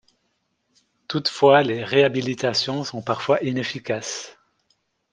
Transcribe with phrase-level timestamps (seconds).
[1.07, 4.35] Toutefois, les réhabilitations sont parfois inefficaces.